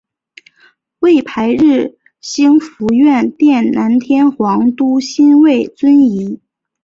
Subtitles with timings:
[0.97, 6.41] 位牌曰兴福院殿南天皇都心位尊仪。